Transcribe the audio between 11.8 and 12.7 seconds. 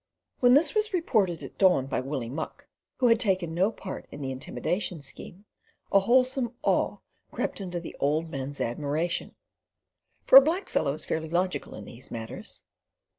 these matters.